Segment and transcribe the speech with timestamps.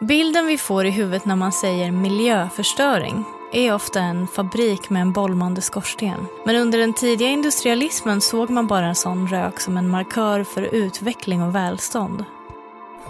[0.00, 5.12] Bilden vi får i huvudet när man säger miljöförstöring är ofta en fabrik med en
[5.12, 6.26] bolmande skorsten.
[6.44, 10.62] Men under den tidiga industrialismen såg man bara en sån rök som en markör för
[10.62, 12.24] utveckling och välstånd.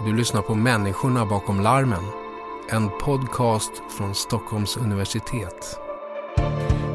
[0.05, 2.03] Du lyssnar på Människorna bakom larmen.
[2.69, 5.79] En podcast från Stockholms universitet.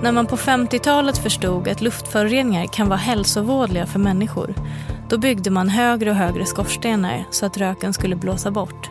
[0.03, 4.55] När man på 50-talet förstod att luftföroreningar kan vara hälsovådliga för människor,
[5.09, 8.91] då byggde man högre och högre skorstenar så att röken skulle blåsa bort.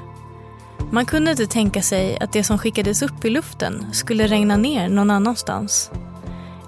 [0.92, 4.90] Man kunde inte tänka sig att det som skickades upp i luften skulle regna ner
[4.90, 5.92] någon annanstans.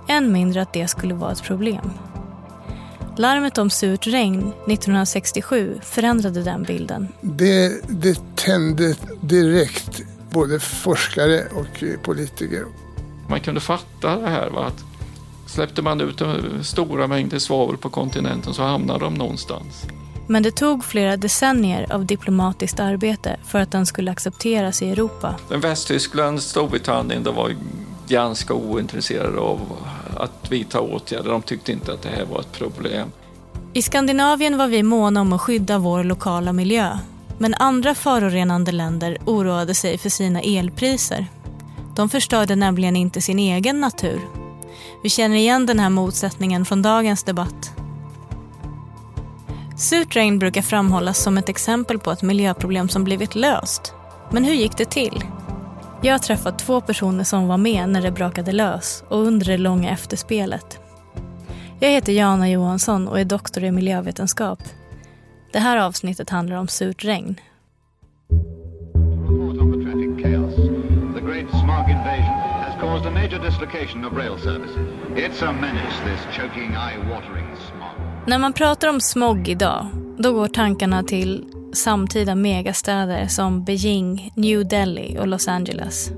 [0.08, 1.92] Än mindre att det skulle vara ett problem.
[3.18, 7.08] Larmet om surt regn 1967 förändrade den bilden.
[7.22, 12.66] Det, det tände direkt både forskare och politiker.
[13.30, 14.50] Man kunde fatta det här.
[14.50, 14.66] Va?
[14.66, 14.84] Att
[15.48, 16.22] släppte man ut
[16.62, 19.86] stora mängder svavel på kontinenten så hamnade de någonstans.
[20.32, 25.36] Men det tog flera decennier av diplomatiskt arbete för att den skulle accepteras i Europa.
[25.50, 27.56] Västtyskland, Storbritannien, de var
[28.08, 29.60] ganska ointresserade av
[30.18, 31.32] att vidta åtgärder.
[31.32, 33.12] De tyckte inte att det här var ett problem.
[33.74, 36.98] I Skandinavien var vi måna om att skydda vår lokala miljö.
[37.38, 41.28] Men andra förorenande länder oroade sig för sina elpriser.
[41.96, 44.22] De förstörde nämligen inte sin egen natur.
[45.04, 47.72] Vi känner igen den här motsättningen från dagens debatt.
[49.80, 53.94] Surt regn brukar framhållas som ett exempel på ett miljöproblem som blivit löst.
[54.32, 55.24] Men hur gick det till?
[56.02, 59.58] Jag har träffat två personer som var med när det brakade lös och under det
[59.58, 60.80] långa efterspelet.
[61.80, 64.60] Jag heter Jana Johansson och är doktor i miljövetenskap.
[65.52, 67.36] Det här avsnittet handlar om surt regn.
[72.80, 74.38] caused a major dislocation of rail.
[75.16, 77.49] It's a menace, this choking, eye-watering.
[78.30, 79.88] När man pratar om smog idag,
[80.18, 86.12] då går tankarna till samtida megastäder som Beijing, New Delhi och Los Angeles.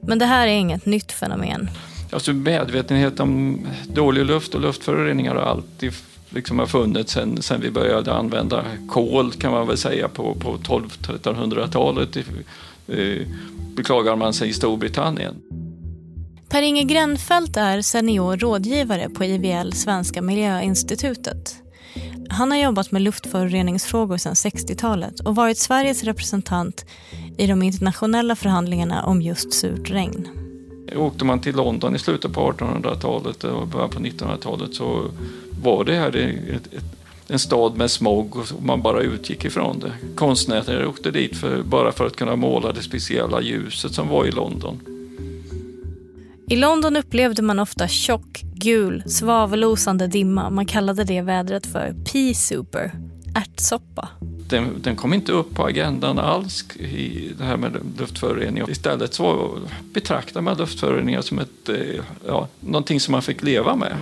[0.00, 1.70] Men det här är inget nytt fenomen.
[2.12, 3.60] Alltså medvetenhet om
[3.94, 5.92] dålig luft och luftföroreningar har alltid
[6.30, 10.56] liksom har funnits sen, sen vi började använda kol kan man väl säga på, på
[10.56, 12.16] 1200-1300-talet.
[12.16, 13.26] Eh,
[13.74, 15.34] beklagar man sig i Storbritannien.
[16.50, 21.56] Per-Inge Gränfelt är senior rådgivare på IVL Svenska Miljöinstitutet.
[22.30, 26.84] Han har jobbat med luftföroreningsfrågor sedan 60-talet och varit Sveriges representant
[27.38, 30.28] i de internationella förhandlingarna om just surt regn.
[30.96, 35.04] Åkte man till London i slutet på 1800-talet och början på 1900-talet så
[35.62, 36.84] var det här ett, ett,
[37.28, 39.92] en stad med smog och man bara utgick ifrån det.
[40.14, 44.30] Konstnärer åkte dit för, bara för att kunna måla det speciella ljuset som var i
[44.30, 44.99] London.
[46.50, 50.50] I London upplevde man ofta tjock, gul, svavelosande dimma.
[50.50, 52.92] Man kallade det vädret för pea super,
[53.34, 54.08] ärtsoppa.
[54.48, 58.70] Den, den, kom inte upp på agendan alls i det här med luftföroreningar.
[58.70, 59.58] Istället så
[59.94, 63.96] betraktade man luftföroreningar som ett, eh, ja, någonting som man fick leva med.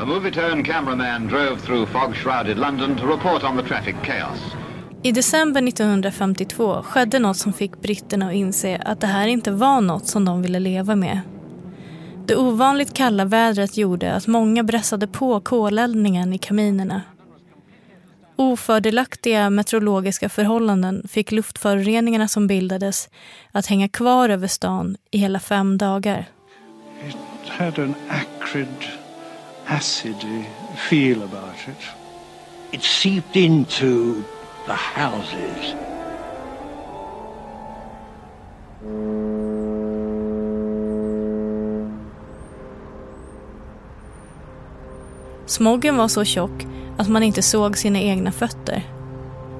[0.00, 4.55] A movie-turned cameraman drove through fog-shrouded London to report on the traffic chaos.
[5.06, 9.80] I december 1952 skedde något som fick britterna att inse att det här inte var
[9.80, 11.20] något som de ville leva med.
[12.26, 17.02] Det ovanligt kalla vädret gjorde att många pressade på koleldningen i kaminerna.
[18.36, 23.08] Ofördelaktiga meteorologiska förhållanden fick luftföroreningarna som bildades
[23.52, 26.24] att hänga kvar över stan i hela fem dagar.
[27.08, 28.84] It had an acrid
[29.66, 30.44] acidy
[30.76, 31.84] feel about it.
[32.70, 34.22] It seeped into
[34.66, 35.74] the houses.
[45.46, 46.66] Smogen var så tjock
[46.98, 48.82] att man inte såg sina egna fötter.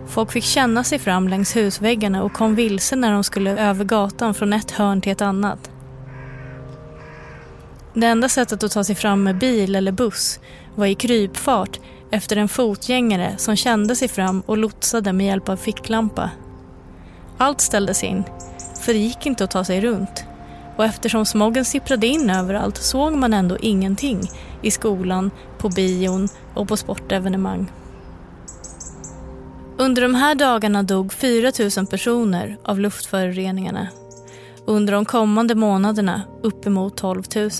[0.06, 4.34] Folk fick känna sig fram längs husväggarna och kom vilse när de skulle över gatan
[4.34, 5.70] från ett hörn till ett annat.
[7.94, 10.40] Det enda sättet att ta sig fram med bil eller buss
[10.74, 11.80] var i krypfart
[12.10, 16.30] efter en fotgängare som kände sig fram och lotsade med hjälp av ficklampa.
[17.38, 18.24] Allt ställdes in,
[18.80, 20.24] för det gick inte att ta sig runt.
[20.76, 24.20] Och eftersom smogen sipprade in överallt såg man ändå ingenting
[24.62, 27.70] i skolan, på bion och på sportevenemang.
[29.78, 33.88] Under de här dagarna dog 4 000 personer av luftföroreningarna
[34.66, 37.50] under de kommande månaderna uppemot 12 000.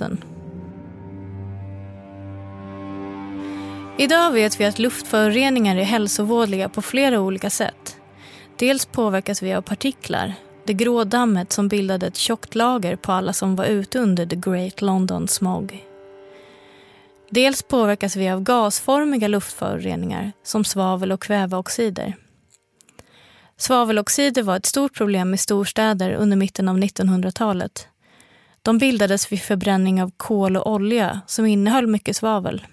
[3.98, 7.96] Idag vet vi att luftföroreningar är hälsovådliga på flera olika sätt.
[8.58, 10.34] Dels påverkas vi av partiklar,
[10.64, 14.37] det grå dammet som bildade ett tjockt lager på alla som var ute under The
[14.37, 15.84] Great London Smog.
[17.31, 22.16] Dels påverkas vi av gasformiga luftföroreningar som svavel och kväveoxider.
[23.56, 27.88] Svaveloxider var ett stort problem i storstäder under mitten av 1900-talet.
[28.62, 32.66] De bildades vid förbränning av kol och olja som innehöll mycket svavel.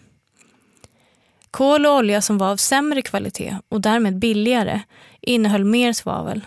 [1.53, 4.81] Kol och olja som var av sämre kvalitet och därmed billigare
[5.21, 6.45] innehöll mer svavel.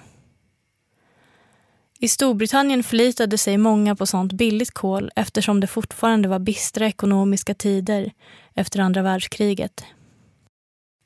[1.98, 7.54] I Storbritannien förlitade sig många på sånt billigt kol eftersom det fortfarande var bistra ekonomiska
[7.54, 8.12] tider
[8.54, 9.84] efter andra världskriget.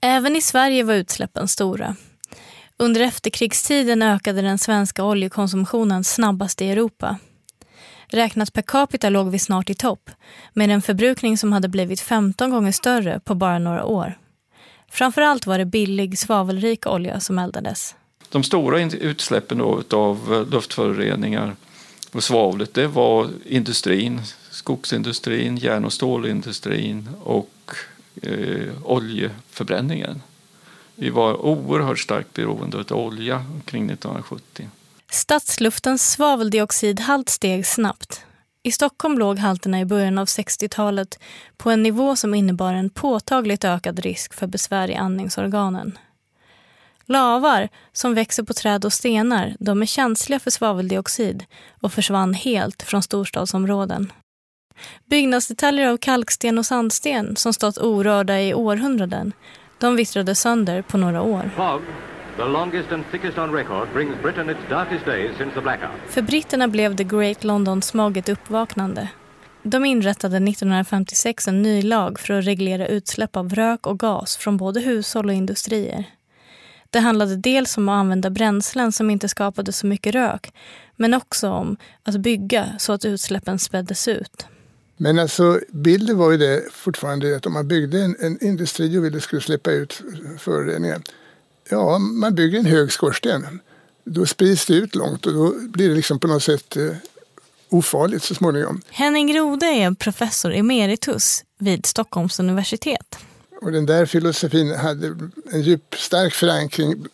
[0.00, 1.96] Även i Sverige var utsläppen stora.
[2.76, 7.18] Under efterkrigstiden ökade den svenska oljekonsumtionen snabbast i Europa.
[8.12, 10.10] Räknat per capita låg vi snart i topp
[10.52, 14.18] med en förbrukning som hade blivit 15 gånger större på bara några år.
[14.88, 17.94] Framförallt var det billig svavelrik olja som eldades.
[18.28, 19.60] De stora utsläppen
[19.90, 21.56] av eh, luftföroreningar
[22.12, 24.20] och svavlet det var industrin,
[24.50, 27.74] skogsindustrin, järn och stålindustrin och
[28.22, 30.22] eh, oljeförbränningen.
[30.94, 34.68] Vi var oerhört starkt beroende av olja kring 1970.
[35.10, 38.24] Stadsluftens svaveldioxidhalt steg snabbt.
[38.62, 41.18] I Stockholm låg halterna i början av 60-talet
[41.56, 45.98] på en nivå som innebar en påtagligt ökad risk för besvär i andningsorganen.
[47.06, 51.44] Lavar, som växer på träd och stenar, de är känsliga för svaveldioxid
[51.80, 54.12] och försvann helt från storstadsområden.
[55.04, 59.32] Byggnadsdetaljer av kalksten och sandsten som stått orörda i århundraden,
[59.78, 61.50] de vittrade sönder på några år.
[62.40, 65.90] The longest and thickest on record brings Britain its darkest days since the blackout.
[66.08, 69.08] För britterna blev The Great London Smog ett uppvaknande.
[69.62, 74.56] De inrättade 1956 en ny lag för att reglera utsläpp av rök och gas från
[74.56, 76.04] både hushåll och industrier.
[76.90, 80.52] Det handlade dels om att använda bränslen som inte skapade så mycket rök,
[80.96, 84.46] men också om att bygga så att utsläppen späddes ut.
[84.96, 89.04] Men alltså bilden var ju det fortfarande att om man byggde en, en industri och
[89.04, 90.02] ville skulle släppa ut
[90.38, 91.02] föroreningar
[91.70, 93.60] Ja, man bygger en hög skorsten.
[94.04, 96.96] Då sprids det ut långt och då blir det liksom på något sätt eh,
[97.68, 98.80] ofarligt så småningom.
[98.88, 103.18] Henning Rode är professor emeritus vid Stockholms universitet.
[103.60, 105.06] Och den där filosofin hade
[105.52, 107.06] en djup, stark förankring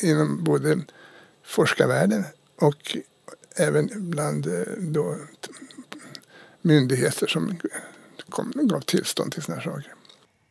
[0.00, 0.80] inom både
[1.44, 2.24] forskarvärlden
[2.60, 2.96] och
[3.56, 5.16] även bland eh, då,
[6.62, 7.58] myndigheter som
[8.28, 9.94] kom, gav tillstånd till sådana saker.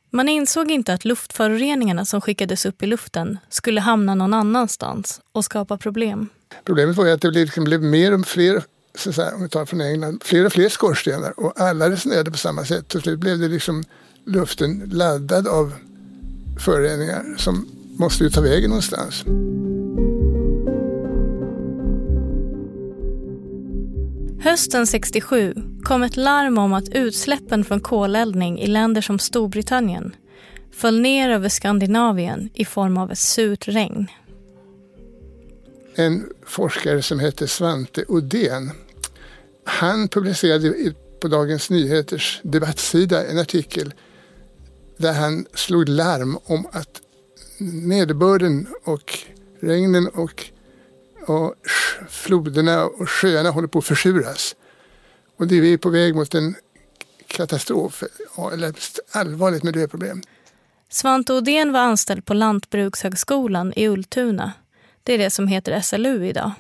[0.10, 5.46] Man insåg inte att luftföroreningarna som skickades upp i luften skulle hamna någon annanstans och
[5.46, 6.30] skapa problem.
[6.64, 8.64] Problemet var ju att det liksom blev mer och fler,
[8.96, 12.38] så säga, om vi tar från England, fler och fler skorstenar och alla resonerade på
[12.38, 12.88] samma sätt.
[12.88, 13.84] Till slut blev det liksom
[14.26, 15.74] luften laddad av
[16.60, 17.68] föroreningar som
[18.00, 19.24] måste ju ta vägen någonstans.
[24.44, 25.54] Hösten 67
[25.88, 30.16] kom ett larm om att utsläppen från koleldning i länder som Storbritannien
[30.72, 34.08] föll ner över Skandinavien i form av ett surt regn.
[35.96, 38.72] En forskare som hette Svante Odén,
[39.66, 43.94] han publicerade på Dagens Nyheters debattsida en artikel
[44.98, 47.02] där han slog larm om att
[47.60, 49.20] nederbörden och
[49.60, 50.46] regnen och
[51.28, 51.56] och
[52.10, 54.56] floderna och sjöarna håller på att försuras.
[55.38, 56.56] Och det är på väg mot en
[57.28, 58.04] katastrof
[58.54, 60.22] eller ett allvarligt miljöproblem.
[60.90, 64.52] Svante Odén var anställd på Lantbrukshögskolan i Ultuna.
[65.04, 66.52] Det är det som heter SLU idag.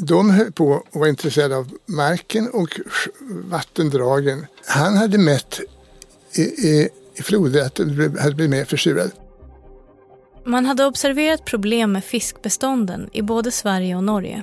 [0.00, 2.80] De höll på och var intresserade av marken och
[3.50, 4.46] vattendragen.
[4.66, 5.60] Han hade mätt
[6.32, 9.10] i, i, i floder att den hade blivit mer försurad.
[10.44, 14.42] Man hade observerat problem med fiskbestånden i både Sverige och Norge.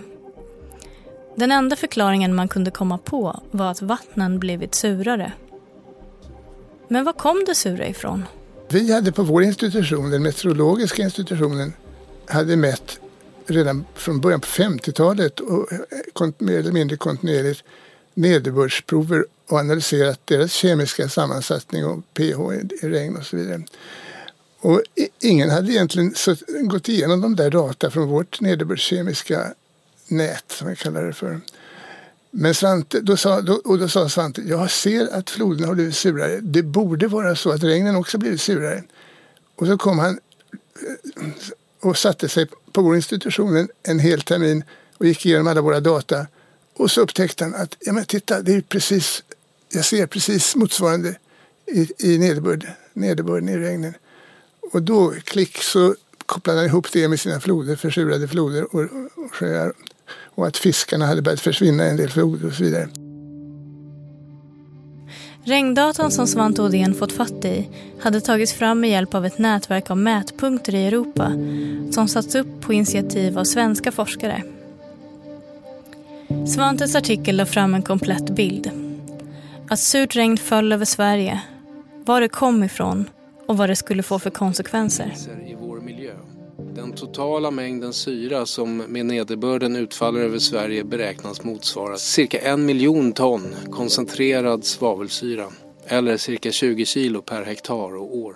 [1.37, 5.31] Den enda förklaringen man kunde komma på var att vattnen blivit surare.
[6.87, 8.25] Men var kom det sura ifrån?
[8.69, 11.73] Vi hade på vår institution, den meteorologiska institutionen,
[12.27, 12.99] hade mätt
[13.47, 17.63] redan från början på 50-talet och eh, mer eller mindre kontinuerligt
[18.13, 23.63] nederbördsprover och analyserat deras kemiska sammansättning och pH i regn och så vidare.
[24.59, 24.81] Och
[25.19, 26.13] ingen hade egentligen
[26.69, 29.53] gått igenom de där data från vårt nederbördskemiska
[30.07, 31.41] nät, som vi kallar det för.
[32.31, 35.95] Men Svante, då sa, då, och då sa Svante, jag ser att floderna har blivit
[35.95, 36.39] surare.
[36.41, 38.83] Det borde vara så att regnen också blivit surare.
[39.55, 40.19] Och så kom han
[41.19, 41.27] eh,
[41.79, 44.63] och satte sig på vår institution en, en hel termin
[44.97, 46.27] och gick igenom alla våra data.
[46.73, 49.23] Och så upptäckte han att, ja men titta, det är precis,
[49.69, 51.15] jag ser precis motsvarande
[51.65, 53.93] i, i nederbörd, nederbörden i regnen.
[54.73, 55.95] Och då, klick, så
[56.25, 58.81] kopplade han ihop det med sina floder, försurade floder och,
[59.15, 59.73] och sjöar.
[60.09, 62.89] Och att fiskarna hade börjat försvinna i en del floder och så vidare.
[65.43, 67.69] Regndatan som Svante Odén fått fatt i
[68.01, 71.31] hade tagits fram med hjälp av ett nätverk av mätpunkter i Europa
[71.91, 74.43] som satts upp på initiativ av svenska forskare.
[76.47, 78.71] Svantes artikel la fram en komplett bild.
[79.69, 81.41] Att surt regn föll över Sverige,
[82.05, 83.09] var det kom ifrån
[83.47, 85.13] och vad det skulle få för konsekvenser.
[86.77, 93.11] Den totala mängden syra som med nederbörden utfaller över Sverige beräknas motsvara cirka en miljon
[93.11, 95.45] ton koncentrerad svavelsyra
[95.87, 98.35] eller cirka 20 kilo per hektar och år.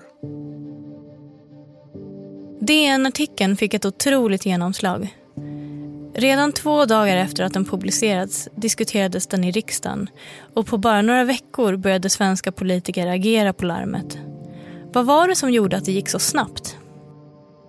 [2.60, 5.18] DN-artikeln fick ett otroligt genomslag.
[6.14, 10.10] Redan två dagar efter att den publicerats diskuterades den i riksdagen
[10.54, 14.18] och på bara några veckor började svenska politiker agera på larmet.
[14.94, 16.78] Vad var det som gjorde att det gick så snabbt?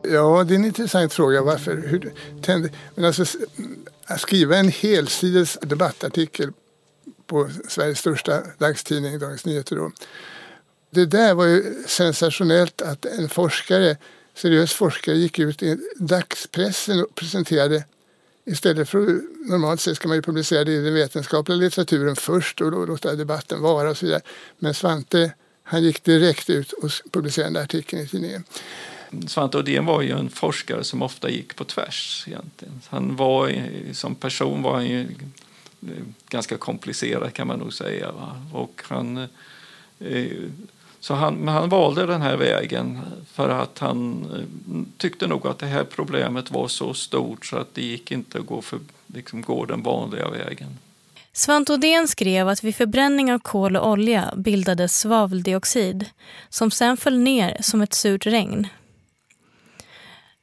[0.02, 1.42] Ja, det är en intressant fråga.
[1.42, 1.76] Varför?
[1.76, 3.24] Hur, tänd, men alltså,
[4.04, 6.52] att skriva en helsides debattartikel
[7.26, 9.92] på Sveriges största dagstidning, Dagens Nyheter då.
[10.90, 13.96] Det där var ju sensationellt att en forskare,
[14.34, 17.84] seriös forskare gick ut i dagspressen och presenterade
[18.44, 22.88] Istället för normalt sett ska man ju publicera det i den vetenskapliga litteraturen först och
[22.88, 24.20] låta debatten vara och så vidare.
[24.58, 25.32] Men Svante
[25.62, 28.44] han gick direkt ut och publicerade artikeln i tidningen.
[29.26, 32.24] Svante Odén var ju en forskare som ofta gick på tvärs.
[32.28, 32.80] Egentligen.
[32.88, 33.52] Han var,
[33.92, 35.06] som person var han ju
[36.28, 38.12] ganska komplicerad kan man nog säga.
[38.12, 38.42] Va?
[38.52, 39.16] Och han,
[39.98, 40.26] eh,
[41.00, 43.00] så han, men han valde den här vägen
[43.32, 47.74] för att han eh, tyckte nog att det här problemet var så stort så att
[47.74, 50.78] det gick inte att gå, för, liksom, gå den vanliga vägen.
[51.32, 56.06] Svante Odén skrev att vid förbränning av kol och olja bildades svaveldioxid
[56.48, 58.68] som sen föll ner som ett surt regn.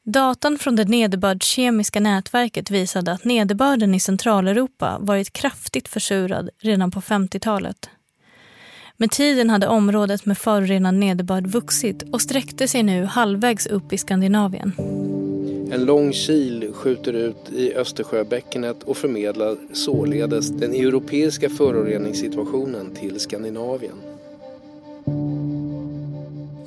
[0.05, 7.01] Datan från det nederbördskemiska nätverket visade att nederbörden i Centraleuropa varit kraftigt försurad redan på
[7.01, 7.89] 50-talet.
[8.97, 13.97] Med tiden hade området med förorenad nederbörd vuxit och sträckte sig nu halvvägs upp i
[13.97, 14.73] Skandinavien.
[15.71, 23.95] En lång kil skjuter ut i Östersjöbäckenet och förmedlar således den europeiska föroreningssituationen till Skandinavien.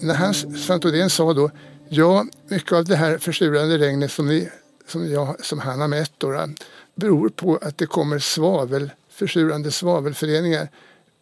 [0.00, 1.50] När han, Svante Odén sa då,
[1.92, 4.48] ja, mycket av det här försurande regnet som, ni,
[4.86, 6.48] som, jag, som han har mätt då,
[6.94, 10.68] beror på att det kommer svavel, försurande svavelföreningar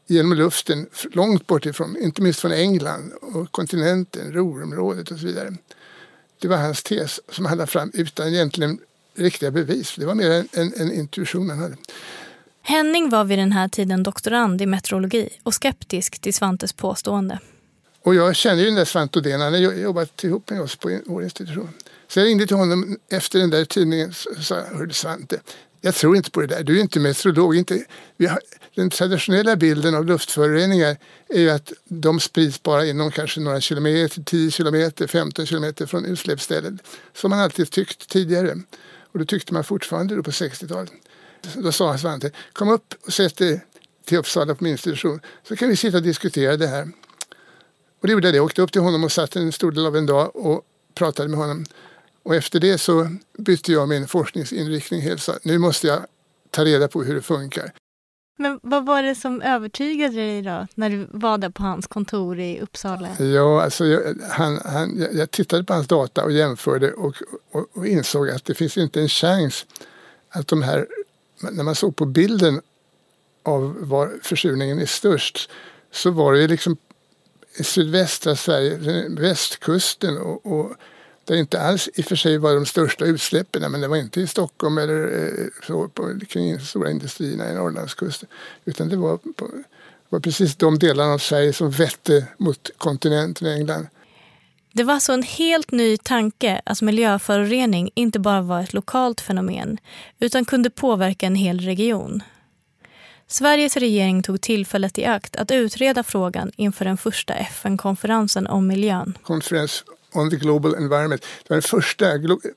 [0.06, 5.56] genom luften långt bort ifrån, inte minst från England och kontinenten, Ruhrområdet och så vidare.
[6.40, 8.78] Det var hans tes som han lade fram utan egentligen
[9.14, 9.94] riktiga bevis.
[9.98, 11.76] Det var mer en, en, en intuition han hade.
[12.62, 17.38] Henning var vid den här tiden doktorand i meteorologi och skeptisk till Svantes påstående.
[18.02, 21.00] Och jag känner ju den där Svante Odén, han har jobbat ihop med oss på
[21.06, 21.68] vår institution.
[22.08, 25.40] Så jag ringde till honom efter den där tidningen och sa, hörde Svante,
[25.80, 26.62] jag tror inte på det där.
[26.62, 27.56] Du är inte meteorolog.
[27.56, 27.84] Inte,
[28.18, 28.40] har,
[28.74, 30.96] den traditionella bilden av luftföroreningar
[31.28, 36.04] är ju att de sprids bara inom kanske några kilometer, 10 kilometer, 15 kilometer från
[36.04, 36.74] utsläppsstället.
[37.14, 38.56] Som man alltid tyckt tidigare.
[39.12, 40.92] Och det tyckte man fortfarande då på 60-talet.
[41.54, 43.60] Då sa Svante, kom upp och sätt dig
[44.04, 46.88] till Uppsala på min institution så kan vi sitta och diskutera det här.
[48.00, 48.36] Och det gjorde jag.
[48.36, 50.62] Jag åkte upp till honom och satt en stor del av en dag och
[50.94, 51.64] pratade med honom.
[52.22, 55.22] Och efter det så bytte jag min forskningsinriktning helt.
[55.22, 56.00] Så nu måste jag
[56.50, 57.72] ta reda på hur det funkar.
[58.38, 62.38] Men vad var det som övertygade dig då när du var där på hans kontor
[62.38, 63.08] i Uppsala?
[63.18, 67.16] Ja, alltså jag, han, han, jag tittade på hans data och jämförde och,
[67.50, 69.66] och, och, insåg att det finns inte en chans
[70.28, 70.86] att de här,
[71.50, 72.60] när man såg på bilden
[73.42, 75.50] av var försurningen är störst
[75.90, 76.76] så var det liksom
[77.62, 80.72] sydvästra Sverige, västkusten och, och
[81.24, 84.20] där inte alls i och för sig var de största utsläppen, men det var inte
[84.20, 88.28] i Stockholm eller eh, så på, kring de stora industrierna i Norrlandskusten.
[88.64, 89.48] Utan det var, på,
[90.08, 93.86] var precis de delarna av Sverige som vette mot kontinenten England.
[94.72, 99.78] Det var så en helt ny tanke att miljöförorening inte bara var ett lokalt fenomen
[100.18, 102.22] utan kunde påverka en hel region.
[103.32, 109.18] Sveriges regering tog tillfället i akt att utreda frågan inför den första FN-konferensen om miljön.
[109.22, 111.22] Konferens on the Global Environment.
[111.22, 112.06] Det var den första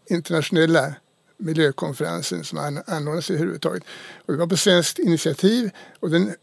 [0.10, 0.94] internationella
[1.38, 3.84] miljökonferensen som anordnades överhuvudtaget.
[4.26, 6.36] Och det var på svenskt initiativ och den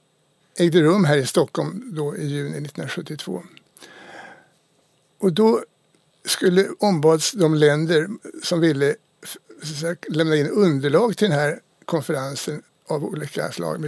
[0.58, 3.42] ägde rum här i Stockholm då i juni 1972.
[5.18, 5.64] Och då
[6.25, 8.08] skulle ombads de länder
[8.42, 8.94] som ville
[10.08, 13.80] lämna in underlag till den här konferensen av olika slag,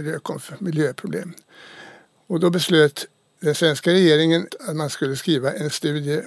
[0.59, 1.33] miljöproblem.
[2.27, 3.07] Och då beslöt
[3.39, 6.21] den svenska regeringen att man skulle skriva en studie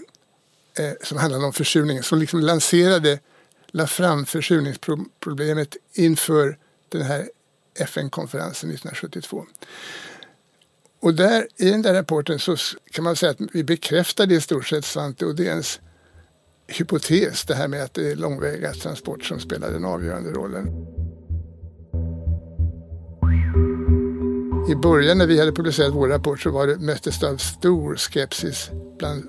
[0.79, 3.19] eh, som handlade om försurningen, som liksom lanserade,
[3.67, 7.31] la fram försurningsproblemet inför den här
[7.79, 9.47] FN-konferensen 1972.
[11.01, 12.57] Och där, i den där rapporten så
[12.91, 15.81] kan man säga att vi bekräftade i stort sett Svante Odéns
[16.67, 20.87] hypotes, det här med att det är långväga transport som spelar den avgörande rollen.
[24.69, 27.97] I början när vi hade publicerat vår rapport så var det, möttes det av stor
[27.97, 29.25] skepsis bland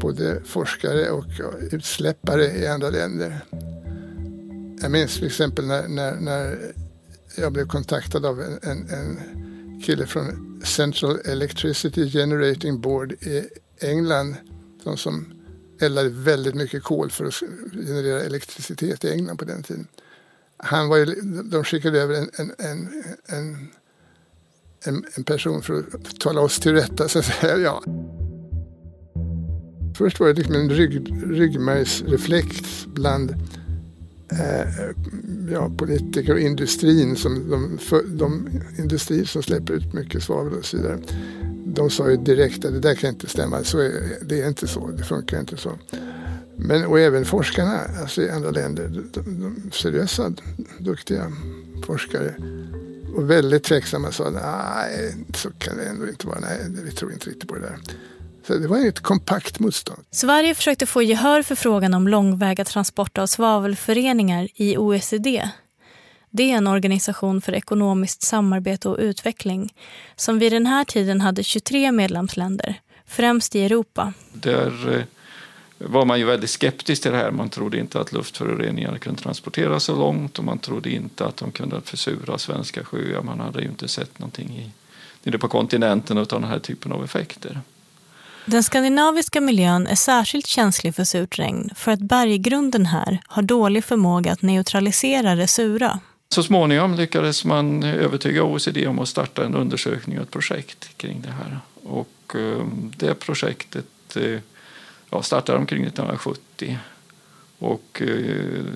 [0.00, 1.24] både forskare och
[1.70, 3.40] utsläppare i andra länder.
[4.80, 6.72] Jag minns till exempel när, när, när
[7.36, 9.20] jag blev kontaktad av en, en, en
[9.82, 13.48] kille från Central Electricity Generating Board i
[13.80, 14.36] England.
[14.84, 15.34] De som
[15.80, 17.34] eldade väldigt mycket kol för att
[17.72, 19.86] generera elektricitet i England på den tiden.
[20.56, 21.04] Han var ju,
[21.44, 23.68] de skickade över en, en, en, en,
[24.86, 27.08] en person för att tala oss till rätta.
[27.08, 27.58] Så att säga.
[27.58, 27.82] Ja.
[29.96, 33.30] Först var det liksom en rygg, ryggmärgsreflex bland
[34.32, 34.68] eh,
[35.52, 38.48] ja, politiker och industrin, som de, för, de
[38.78, 40.98] industrier som släpper ut mycket svavel och så vidare.
[41.66, 44.66] De sa ju direkt att det där kan inte stämma, så är, det är inte
[44.66, 45.72] så, det funkar inte så.
[46.56, 50.32] Men, och även forskarna alltså i andra länder, de, de seriösa,
[50.78, 51.32] duktiga
[51.86, 52.34] forskare
[53.14, 57.30] och väldigt tveksamma sa nej, så kan det ändå inte vara, nej, vi tror inte
[57.30, 57.78] riktigt på det där.
[58.46, 60.04] Så det var ett kompakt motstånd.
[60.10, 65.50] Sverige försökte få gehör för frågan om långväga transport av svavelföreningar i OECD.
[66.30, 69.74] Det är en organisation för ekonomiskt samarbete och utveckling
[70.16, 74.12] som vid den här tiden hade 23 medlemsländer, främst i Europa.
[74.32, 75.02] Där eh,
[75.86, 77.30] var man ju väldigt skeptisk till det här.
[77.30, 81.52] Man trodde inte att luftföroreningar kunde transporteras så långt och man trodde inte att de
[81.52, 83.22] kunde försura svenska sjöar.
[83.22, 84.70] Man hade ju inte sett någonting i,
[85.22, 87.60] nere på kontinenten av den här typen av effekter.
[88.46, 93.84] Den skandinaviska miljön är särskilt känslig för surt regn för att berggrunden här har dålig
[93.84, 96.00] förmåga att neutralisera det sura.
[96.28, 101.20] Så småningom lyckades man övertyga OECD om att starta en undersökning och ett projekt kring
[101.20, 101.58] det här.
[101.82, 104.16] Och eh, det projektet
[105.14, 106.78] eh, ja, startade omkring 1970
[107.58, 108.08] och eh,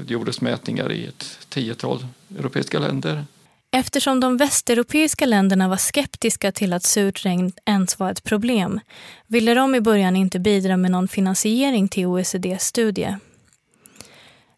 [0.06, 2.06] det gjordes mätningar i ett tiotal
[2.38, 3.24] europeiska länder.
[3.70, 8.80] Eftersom de västeuropeiska länderna var skeptiska till att surt regn ens var ett problem
[9.26, 13.16] ville de i början inte bidra med någon finansiering till OECDs studie.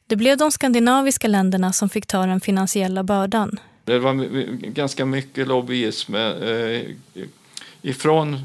[0.06, 3.60] Det blev de skandinaviska länderna som fick ta den finansiella bördan.
[3.84, 4.14] Det var
[4.66, 6.82] ganska mycket lobbyism eh,
[7.82, 8.40] ifrån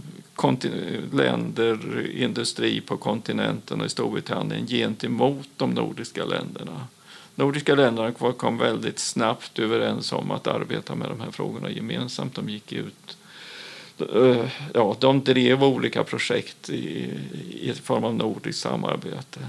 [1.12, 6.88] länder, industri på kontinenten och i Storbritannien gentemot de nordiska länderna
[7.36, 12.36] nordiska länderna kom väldigt snabbt överens om att arbeta med de här frågorna gemensamt.
[12.36, 13.18] De gick ut
[14.00, 17.10] eh, ja, de drev olika projekt i,
[17.62, 19.40] i form av nordiskt samarbete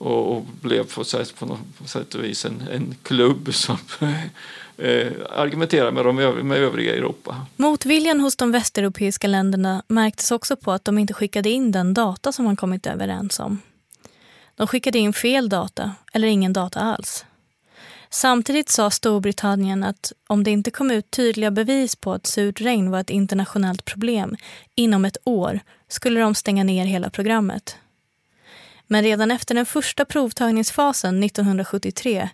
[0.00, 3.78] och, och blev på sätt, på, något, på sätt och vis en, en klubb som
[4.76, 6.16] eh, argumenterar med, de,
[6.48, 7.46] med övriga Europa.
[7.56, 12.32] Motviljan hos de västeuropeiska länderna märktes också på att de inte skickade in den data
[12.32, 13.58] som man kommit överens om.
[14.56, 17.24] De skickade in fel data eller ingen data alls.
[18.10, 22.90] Samtidigt sa Storbritannien att om det inte kom ut tydliga bevis på att surt regn
[22.90, 24.36] var ett internationellt problem
[24.74, 27.76] inom ett år skulle de stänga ner hela programmet.
[28.92, 32.28] Men redan efter den första provtagningsfasen 1973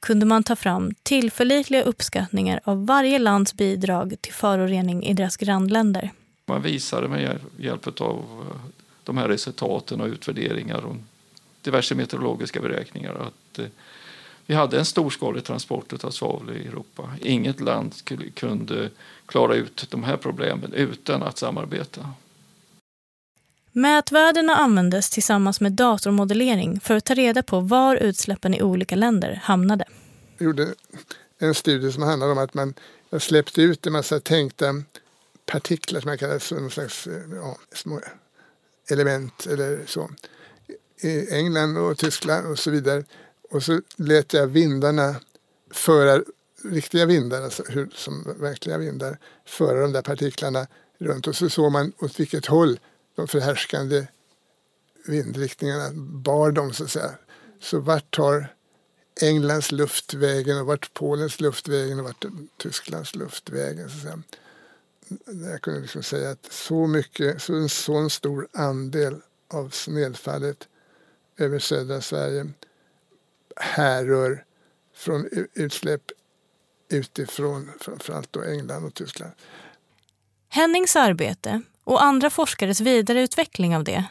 [0.00, 6.10] kunde man ta fram tillförlitliga uppskattningar av varje lands bidrag till förorening i deras grannländer.
[6.46, 8.70] Man visade med hjälp av eh,
[9.04, 10.96] de här resultaten och utvärderingar och
[11.62, 13.66] diverse meteorologiska beräkningar att eh,
[14.46, 17.10] vi hade en storskalig transport av svavel i Europa.
[17.20, 17.94] Inget land
[18.34, 18.90] kunde
[19.26, 22.10] klara ut de här problemen utan att samarbeta.
[23.78, 29.40] Mätvärdena användes tillsammans med datormodellering för att ta reda på var utsläppen i olika länder
[29.44, 29.84] hamnade.
[30.38, 30.74] Jag gjorde
[31.38, 32.74] en studie som handlade om att man
[33.18, 34.66] släppte ut en massa tänkta
[35.46, 38.00] partiklar som man kallar någon slags eh, ja, små
[38.90, 40.10] element eller så
[41.00, 43.04] i England och Tyskland och så vidare.
[43.50, 45.14] Och så lät jag vindarna
[45.70, 46.22] föra,
[46.64, 50.66] riktiga vindar, alltså hur, som verkliga vindar, föra de där partiklarna
[50.98, 51.26] runt.
[51.26, 52.78] Och så såg man åt vilket håll
[53.18, 54.06] de förhärskande
[55.06, 57.10] vindriktningarna bar dem så att säga.
[57.60, 58.54] Så vart tar
[59.22, 62.24] Englands luftvägen och vart Polens luftvägen och vart
[62.56, 63.90] Tysklands luftvägen.
[63.90, 64.22] Så att säga.
[65.50, 70.68] Jag kunde liksom säga att så mycket, så en sån stor andel av snedfallet
[71.36, 72.46] över södra Sverige
[73.56, 74.44] härrör
[74.94, 76.02] från utsläpp
[76.88, 79.32] utifrån framförallt då England och Tyskland.
[80.48, 84.04] Hennings arbete och andra forskares vidareutveckling av det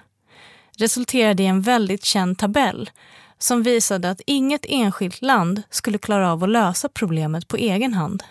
[0.77, 2.89] resulterade i en väldigt känd tabell
[3.37, 8.23] som visade att inget enskilt land skulle klara av att lösa problemet på egen hand.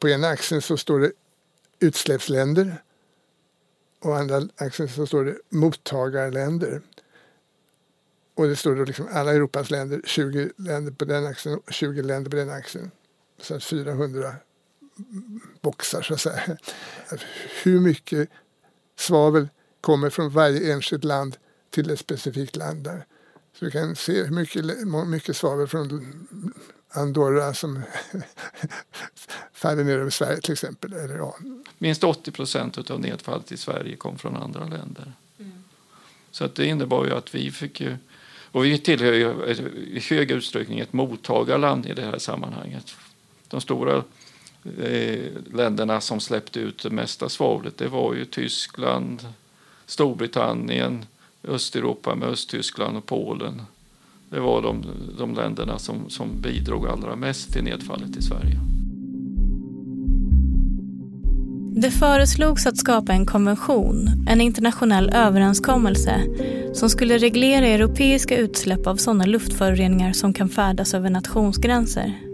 [0.00, 1.12] På ena axeln så står det
[1.80, 2.82] utsläppsländer
[4.02, 6.80] och andra axeln så står det mottagarländer.
[8.34, 12.02] Och det står då liksom alla Europas länder, 20 länder på den axeln och 20
[12.02, 12.90] länder på den axeln.
[13.40, 14.34] Så att 400
[15.60, 16.56] boxar så att säga.
[17.08, 17.26] Alltså,
[17.62, 18.28] hur mycket
[18.96, 19.48] svavel
[19.80, 21.36] kommer från varje enskilt land
[21.70, 23.04] till ett specifikt land där.
[23.58, 24.64] Så vi kan se hur mycket,
[25.08, 26.14] mycket svavel från
[26.94, 27.82] Andorra som
[29.52, 30.92] faller ner över Sverige till exempel.
[30.92, 31.36] Eller, ja.
[31.78, 35.12] Minst 80 procent av nedfallet i Sverige kom från andra länder.
[35.38, 35.52] Mm.
[36.30, 37.96] Så att det innebar ju att vi fick ju,
[38.52, 42.94] och vi tillhör ju i hög utsträckning ett mottagarland i det här sammanhanget.
[43.48, 44.04] De stora
[45.52, 49.26] länderna som släppte ut det mesta svavlet det var ju Tyskland,
[49.86, 51.04] Storbritannien,
[51.48, 53.62] Östeuropa med Östtyskland och Polen.
[54.30, 54.84] Det var de,
[55.18, 58.58] de länderna som, som bidrog allra mest till nedfallet i Sverige.
[61.74, 66.20] Det föreslogs att skapa en konvention, en internationell överenskommelse
[66.74, 72.31] som skulle reglera europeiska utsläpp av sådana luftföroreningar som kan färdas över nationsgränser.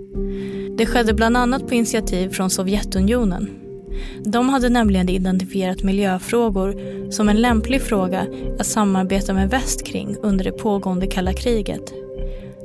[0.78, 3.50] Det skedde bland annat på initiativ från Sovjetunionen.
[4.24, 6.74] De hade nämligen identifierat miljöfrågor
[7.10, 8.26] som en lämplig fråga
[8.58, 11.92] att samarbeta med väst kring under det pågående kalla kriget.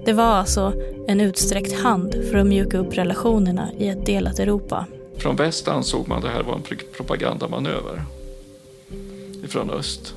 [0.06, 0.74] Det var alltså
[1.08, 4.86] en utsträckt hand för att mjuka upp relationerna i ett delat Europa.
[5.18, 8.02] Från väst ansåg man det här var en propagandamanöver
[9.44, 10.16] Ifrån öst.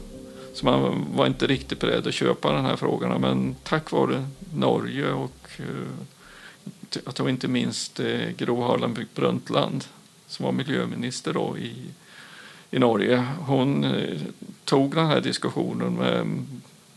[0.54, 5.12] Så man var inte riktigt beredd att köpa den här frågorna men tack vare Norge
[5.12, 5.64] och eh,
[7.05, 9.85] jag tror inte minst eh, Gro Harlem Brundtland
[10.27, 11.75] som var miljöminister då i,
[12.70, 13.27] i Norge.
[13.40, 14.20] Hon eh,
[14.64, 16.46] tog den här diskussionen med,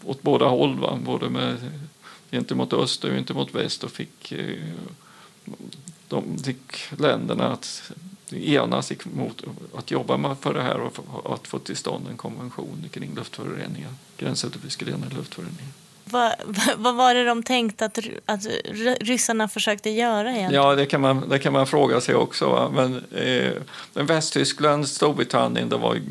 [0.03, 0.99] åt båda håll, va?
[1.05, 1.57] både med,
[2.31, 4.55] gentemot öst och gentemot väst och fick, eh,
[6.07, 7.91] de fick länderna att
[8.31, 9.43] enas mot
[9.75, 15.15] att jobba för det här och att få till stånd en konvention kring luftföroreningar, gränsöverskridande
[15.15, 15.73] luftföroreningar.
[16.11, 16.33] Vad,
[16.77, 18.47] vad var det de tänkte att, att
[18.99, 20.63] ryssarna försökte göra egentligen?
[20.63, 22.49] Ja, det kan man, det kan man fråga sig också.
[22.49, 22.69] Va?
[22.69, 26.01] Men eh, Västtyskland, Storbritannien, de var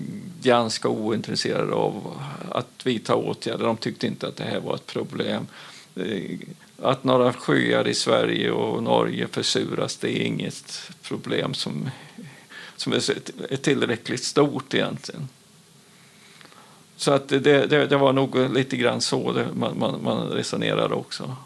[0.43, 3.65] ganska ointresserade av att vidta åtgärder.
[3.65, 5.47] De tyckte inte att det här var ett problem.
[5.97, 6.39] Eh,
[6.83, 11.91] att några sjöar i Sverige och Norge försuras, det är inget problem som,
[12.77, 15.29] som är tillräckligt stort egentligen.
[16.99, 20.95] Så att det, det, det, var nog lite grann så det, man, man, man resonerade
[20.95, 21.37] också.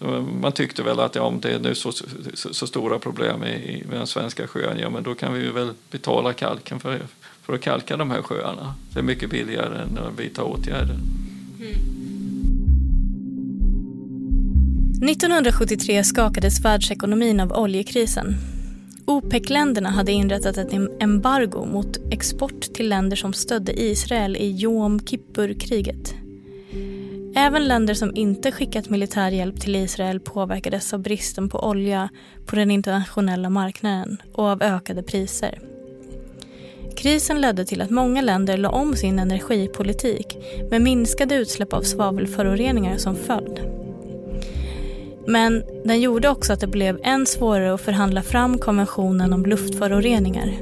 [0.00, 0.40] Mm.
[0.40, 3.84] Man tyckte väl att ja, om det är nu så, så, så stora problem i,
[3.88, 7.00] med den svenska sjön, ja men då kan vi väl betala kalken för,
[7.42, 8.74] för att kalka de här sjöarna.
[8.92, 10.98] Det är mycket billigare än att vidta åtgärder.
[11.60, 12.00] Mm.
[15.10, 18.36] 1973 skakades världsekonomin av oljekrisen.
[19.10, 26.14] OPEC-länderna hade inrättat ett embargo mot export till länder som stödde Israel i Jom Kippur-kriget.
[27.36, 32.08] Även länder som inte skickat militär hjälp till Israel påverkades av bristen på olja
[32.46, 35.58] på den internationella marknaden och av ökade priser.
[36.96, 40.36] Krisen ledde till att många länder la om sin energipolitik
[40.70, 43.79] med minskade utsläpp av svavelföroreningar som följd.
[45.26, 50.52] Men den gjorde också att det blev än svårare att förhandla fram konventionen om luftföroreningar.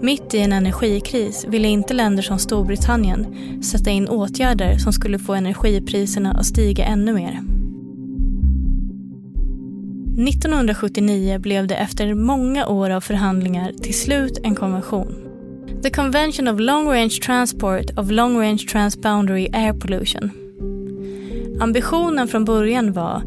[0.00, 3.26] Mitt i en energikris ville inte länder som Storbritannien
[3.62, 7.40] sätta in åtgärder som skulle få energipriserna att stiga ännu mer.
[10.28, 15.14] 1979 blev det efter många år av förhandlingar till slut en konvention.
[15.82, 20.30] The Convention of Long Range Transport of Long Range Transboundary Air Pollution.
[21.60, 23.22] Ambitionen från början var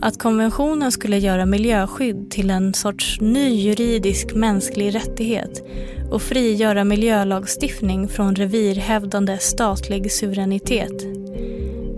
[0.00, 5.62] att konventionen skulle göra miljöskydd till en sorts ny juridisk mänsklig rättighet
[6.10, 11.02] och frigöra miljölagstiftning från revirhävdande statlig suveränitet.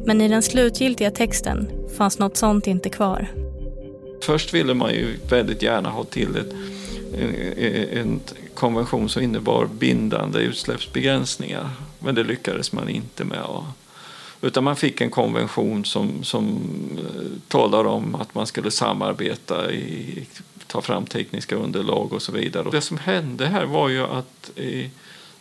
[0.07, 3.29] Men i den slutgiltiga texten fanns något sånt inte kvar.
[4.23, 6.55] Först ville man ju väldigt gärna ha till ett,
[7.93, 8.21] en
[8.55, 11.71] konvention som innebar bindande utsläppsbegränsningar.
[11.99, 13.39] Men det lyckades man inte med.
[14.41, 16.61] Utan man fick en konvention som, som
[16.99, 20.27] eh, talar om att man skulle samarbeta, i,
[20.67, 22.65] ta fram tekniska underlag och så vidare.
[22.65, 24.85] Och det som hände här var ju att eh,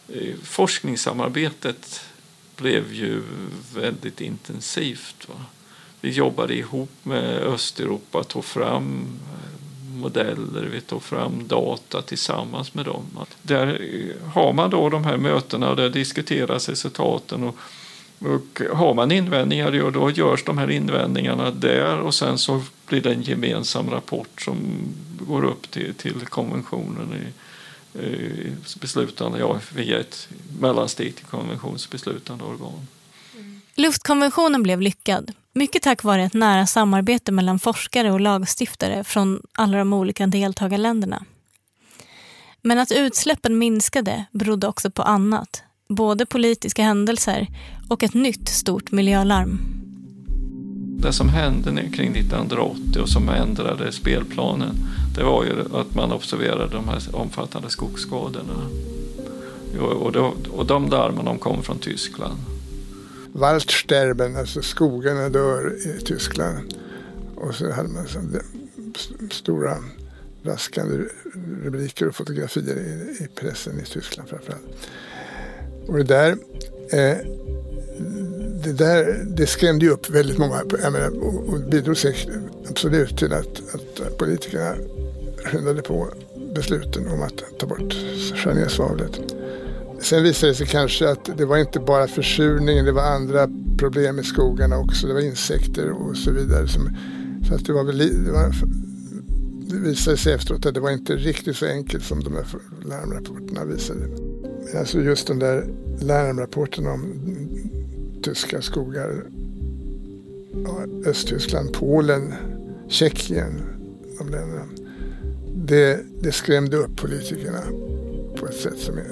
[0.09, 2.01] eh forskningssamarbetet
[2.55, 3.23] blev ju
[3.75, 5.29] väldigt intensivt.
[5.29, 5.45] Va?
[6.01, 12.85] Vi jobbade ihop med Östeuropa, tog fram eh, modeller, vi tog fram data tillsammans med
[12.85, 13.05] dem.
[13.41, 13.81] Där
[14.33, 17.43] har man då de här mötena och där diskuteras resultaten.
[17.43, 17.55] Och
[18.19, 23.13] och har man invändningar, då görs de här invändningarna där och sen så blir det
[23.13, 24.57] en gemensam rapport som
[25.19, 27.33] går upp till, till konventionen i,
[27.99, 28.51] i
[28.81, 32.87] beslutande, ja, via ett mellansteg till konventionsbeslutande organ.
[33.35, 33.61] Mm.
[33.75, 39.77] Luftkonventionen blev lyckad, mycket tack vare ett nära samarbete mellan forskare och lagstiftare från alla
[39.77, 41.25] de olika deltagarländerna.
[42.61, 47.47] Men att utsläppen minskade berodde också på annat, både politiska händelser
[47.87, 49.59] och ett nytt stort miljölarm.
[50.99, 54.75] Det som hände kring 1980 och som ändrade spelplanen,
[55.15, 58.69] det var ju att man observerade de här omfattande skogsskadorna.
[59.79, 62.37] Och, då, och de larmen de kom från Tyskland.
[63.33, 66.73] Waldsterben, alltså skogarna dör i Tyskland.
[67.35, 68.19] Och så hade man så
[69.31, 69.77] stora
[70.43, 71.03] raskande
[71.63, 74.87] rubriker och fotografier i, i pressen i Tyskland framförallt.
[75.87, 76.31] Och det där,
[76.91, 77.17] eh,
[78.63, 82.29] det där det skrämde ju upp väldigt många jag menar, och, och bidrog säkert
[82.69, 84.75] absolut till att, att politikerna
[85.45, 86.07] skyndade på
[86.55, 87.93] besluten om att ta bort
[88.35, 89.19] skära ner svavlet.
[89.99, 94.19] Sen visade det sig kanske att det var inte bara försurningen, det var andra problem
[94.19, 95.07] i skogarna också.
[95.07, 96.67] Det var insekter och så vidare.
[96.67, 96.97] Som,
[97.47, 98.53] så att det var väl, det, var,
[99.69, 102.45] det visade sig efteråt att det var inte riktigt så enkelt som de här
[102.85, 104.07] larmrapporterna visade.
[104.75, 105.67] Alltså just den där
[106.01, 107.13] larmrapporten om
[108.23, 109.23] tyska skogar,
[111.05, 112.33] Östtyskland, Polen,
[112.87, 113.61] Tjeckien,
[114.17, 114.65] de länderna.
[115.55, 117.63] Det, det skrämde upp politikerna
[118.39, 119.05] på ett sätt som är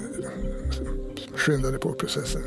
[1.36, 2.42] skyndade på processen.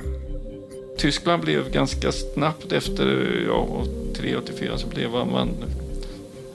[0.98, 3.06] Tyskland blev ganska snabbt efter
[3.46, 5.50] ja, 83-84 så blev man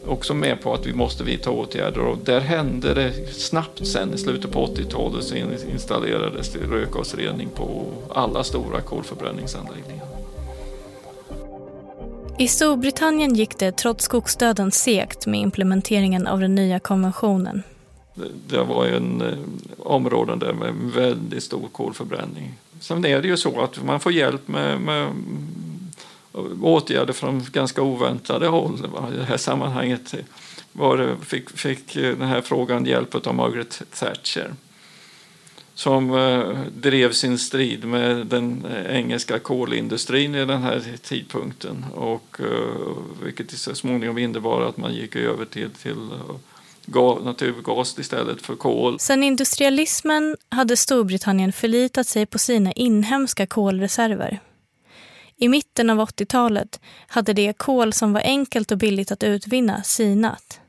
[0.08, 4.18] också med på att vi måste vidta åtgärder och där hände det snabbt sen i
[4.18, 5.36] slutet på 80-talet så
[5.72, 10.06] installerades det rökgasrening på alla stora kolförbränningsanläggningar.
[12.38, 17.64] I Storbritannien gick det trots skogsdöden segt med implementeringen av den nya konventionen.
[18.48, 19.38] Det var en eh,
[19.80, 22.54] områden där med väldigt stor kolförbränning.
[22.80, 25.08] Sen är det ju så att man får hjälp med, med
[26.62, 28.86] åtgärder från ganska oväntade håll.
[29.14, 30.16] I det här sammanhanget
[30.72, 34.54] var det, fick, fick den här frågan hjälp av Margaret Thatcher
[35.76, 41.86] som eh, drev sin strid med den engelska kolindustrin i den här tidpunkten.
[41.96, 46.10] Och, eh, vilket så småningom innebar att man gick över till, till
[46.96, 49.00] eh, naturgas istället för kol.
[49.00, 54.40] Sen industrialismen hade Storbritannien förlitat sig på sina inhemska kolreserver.
[55.38, 60.60] I mitten av 80-talet hade det kol som var enkelt och billigt att utvinna sinat.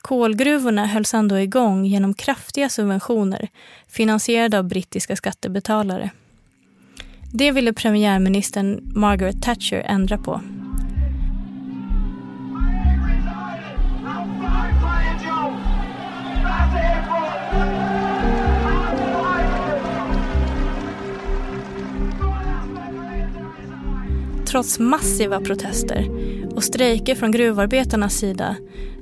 [0.00, 3.48] Kolgruvorna hölls ändå igång genom kraftiga subventioner
[3.88, 6.10] finansierade av brittiska skattebetalare.
[7.32, 10.40] Det ville premiärministern Margaret Thatcher ändra på.
[24.54, 26.08] Trots massiva protester
[26.54, 28.56] och strejker från gruvarbetarnas sida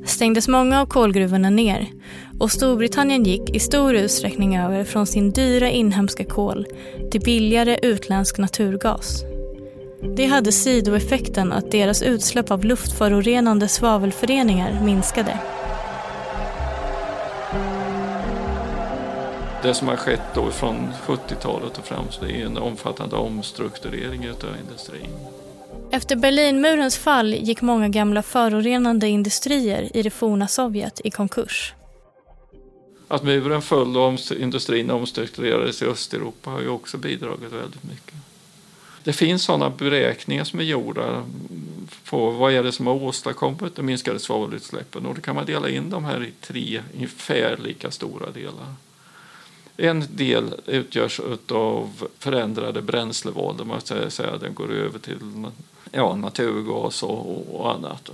[0.07, 1.87] stängdes många av kolgruvorna ner
[2.39, 6.67] och Storbritannien gick i stor utsträckning över från sin dyra inhemska kol
[7.11, 9.23] till billigare utländsk naturgas.
[10.17, 15.39] Det hade sidoeffekten att deras utsläpp av luftförorenande svavelföreningar minskade.
[19.63, 24.57] Det som har skett då från 70-talet och framåt det är en omfattande omstrukturering av
[24.61, 25.11] industrin.
[25.91, 31.75] Efter Berlinmurens fall gick många gamla förorenande industrier i det forna Sovjet i konkurs.
[33.09, 38.15] Att muren föll och industrin omstrukturerades i Östeuropa har ju också bidragit väldigt mycket.
[39.05, 41.25] Det finns sådana beräkningar som är gjorda
[42.11, 45.69] på vad är det som har åstadkommit de minskade svavelutsläppen och då kan man dela
[45.69, 48.67] in de här i tre ungefär lika stora delar.
[49.77, 55.19] En del utgörs av förändrade bränsleval, man säger att den går över till
[55.93, 58.11] ja, naturgas och, och annat.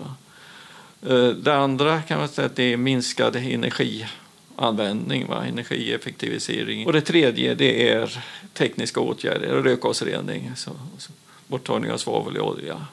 [1.07, 5.45] Eh, det andra kan man säga att det är minskad energianvändning, va?
[5.47, 6.87] energieffektivisering.
[6.87, 11.13] Och det tredje det är tekniska åtgärder, rökgasrening, så, så,
[11.47, 12.87] borttagning av svavel i olja.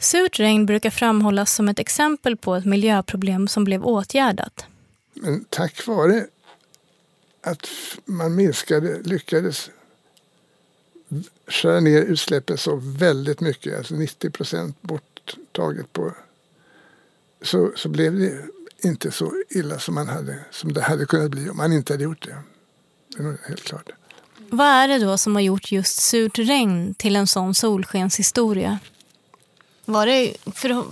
[0.00, 4.66] Surt regn brukar framhållas som ett exempel på ett miljöproblem som blev åtgärdat.
[5.14, 6.26] Men tack vare
[7.46, 7.68] att
[8.04, 9.70] man minskade, lyckades
[11.46, 16.14] skära ner utsläppen så väldigt mycket, alltså 90 procent borttaget på
[17.42, 18.42] så, så blev det
[18.88, 22.04] inte så illa som, man hade, som det hade kunnat bli om man inte hade
[22.04, 22.36] gjort det.
[23.16, 23.90] Det är helt klart.
[24.50, 28.78] Vad är det då som har gjort just surt regn till en sån solskenshistoria?
[29.84, 30.84] Var det för,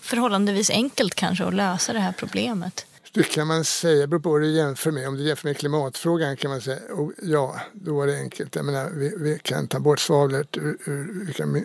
[0.00, 2.86] förhållandevis enkelt kanske att lösa det här problemet?
[3.12, 5.08] Det kan man säga, beror på vad du jämför med.
[5.08, 8.54] Om du jämför med klimatfrågan kan man säga, och ja, då var det enkelt.
[8.54, 11.64] Jag menar, vi, vi kan ta bort svavlet, ur, ur, vi kan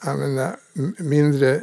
[0.00, 0.56] använda
[0.98, 1.60] mindre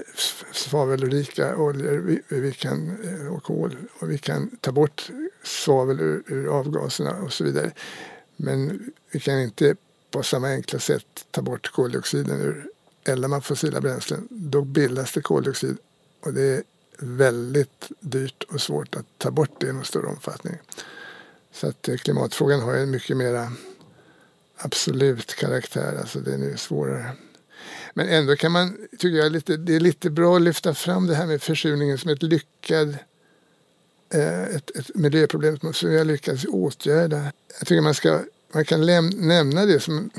[0.52, 5.12] svavelrika oljor vi, vi kan, eh, och kol och vi kan ta bort
[5.44, 7.72] svavel ur, ur avgaserna och så vidare.
[8.36, 9.76] Men vi kan inte
[10.12, 12.68] på samma enkla sätt ta bort koldioxiden ur
[13.04, 14.28] eldar man fossila bränslen.
[14.30, 15.78] Då bildas det koldioxid
[16.26, 16.64] och det är
[17.04, 20.58] väldigt dyrt och svårt att ta bort det i någon större omfattning.
[21.52, 23.52] Så att eh, klimatfrågan har en mycket mera
[24.58, 27.12] absolut karaktär, alltså den är svårare.
[27.94, 31.16] Men ändå kan man, tycker jag, lite, det är lite bra att lyfta fram det
[31.16, 32.98] här med försurningen som ett lyckad
[34.14, 37.32] eh, ett, ett miljöproblem som vi har lyckats åtgärda.
[37.60, 38.20] Jag tycker man, ska,
[38.54, 40.10] man kan läm, nämna det som,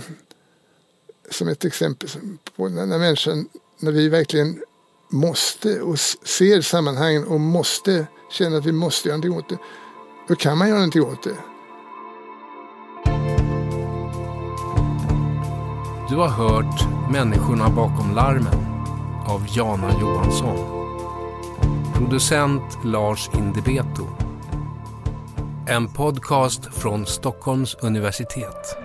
[1.30, 2.08] som ett exempel
[2.56, 4.62] på när människan, när vi verkligen
[5.08, 9.58] måste och ser sammanhangen och måste känna att vi måste göra någonting åt det.
[10.28, 11.36] Då kan man göra någonting åt det.
[16.08, 18.74] Du har hört Människorna bakom larmen
[19.26, 20.56] av Jana Johansson.
[21.94, 24.06] Producent Lars Indebeto.
[25.68, 28.83] En podcast från Stockholms universitet.